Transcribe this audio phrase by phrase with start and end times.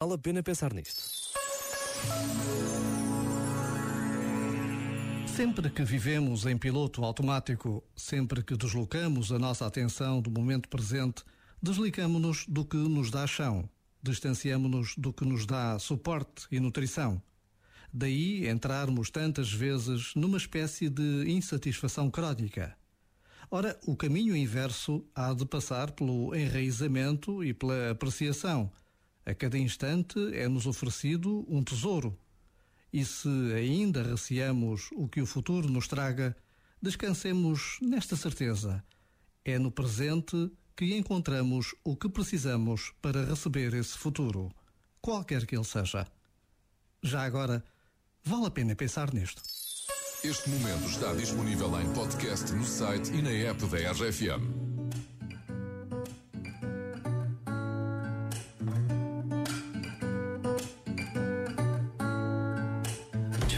[0.00, 1.02] Vale a pena pensar nisto.
[5.26, 11.24] Sempre que vivemos em piloto automático, sempre que deslocamos a nossa atenção do momento presente,
[11.60, 13.68] desligamos-nos do que nos dá chão,
[14.00, 17.20] distanciamos-nos do que nos dá suporte e nutrição.
[17.92, 22.78] Daí entrarmos tantas vezes numa espécie de insatisfação crónica.
[23.50, 28.70] Ora, o caminho inverso há de passar pelo enraizamento e pela apreciação
[29.28, 32.18] a cada instante é-nos oferecido um tesouro.
[32.90, 36.34] E se ainda receamos o que o futuro nos traga,
[36.80, 38.82] descansemos nesta certeza.
[39.44, 44.50] É no presente que encontramos o que precisamos para receber esse futuro,
[44.98, 46.06] qualquer que ele seja.
[47.02, 47.62] Já agora,
[48.24, 49.42] vale a pena pensar nisto.
[50.24, 54.67] Este momento está disponível em podcast no site e na app da RFM.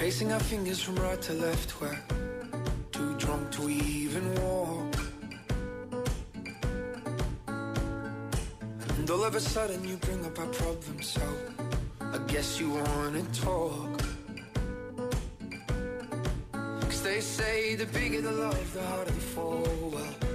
[0.00, 1.94] Tracing our fingers from right to left, we're
[2.90, 4.94] too drunk to even walk.
[8.96, 11.20] And all of a sudden you bring up our problems, so
[12.00, 14.00] I guess you wanna talk.
[16.52, 19.90] Cause they say the bigger the love, the harder the fall.
[19.92, 20.29] Well,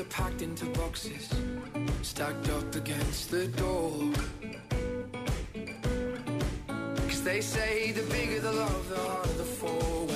[0.00, 1.28] are packed into boxes,
[2.02, 4.12] stacked up against the door.
[7.08, 10.08] Cause they say the bigger the love, the harder the fall.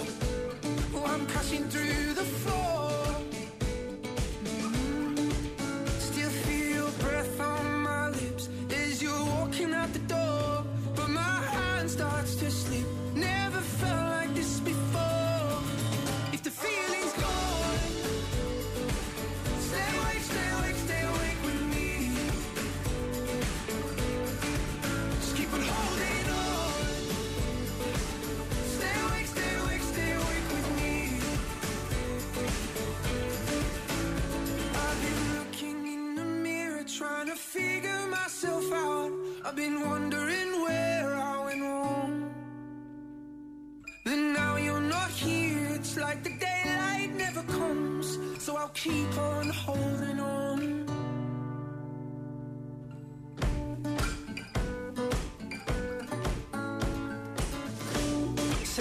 [1.07, 2.62] I'm crashing through the floor.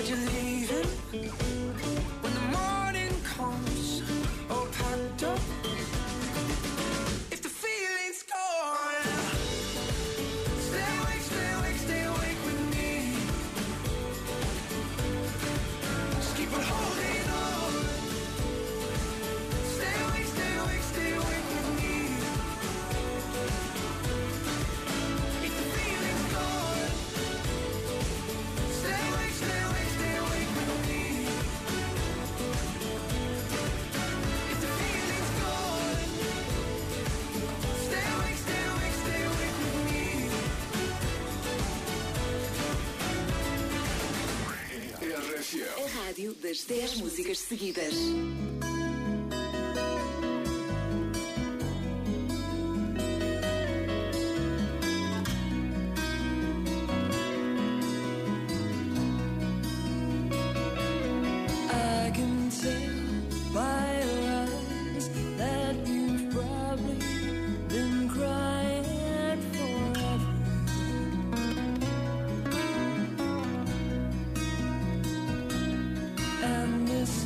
[0.02, 1.30] Said you're leaving
[2.22, 2.81] when the morning
[46.40, 47.94] das 10 músicas seguidas.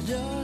[0.07, 0.34] yo.